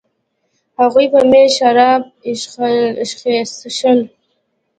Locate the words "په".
1.13-1.19